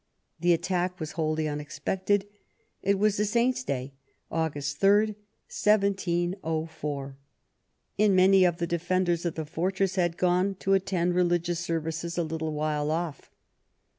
[0.39, 2.25] The attack was wholly unexpected.
[2.81, 3.93] It was a saint's day,
[4.31, 5.09] August 3,
[5.45, 7.17] 1704,
[7.99, 12.23] and many of the defenders of the fortress had gone to att€nd religious services a
[12.23, 13.29] little way off.